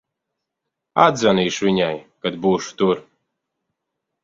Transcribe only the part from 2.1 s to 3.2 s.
kad būšu tur.